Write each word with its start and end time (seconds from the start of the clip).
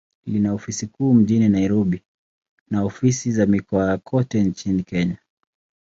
Lina 0.25 0.53
ofisi 0.53 0.87
kuu 0.87 1.13
mjini 1.13 1.49
Nairobi, 1.49 2.01
na 2.69 2.83
ofisi 2.83 3.31
za 3.31 3.45
mikoa 3.45 3.97
kote 3.97 4.43
nchini 4.43 4.83
Kenya. 4.83 5.17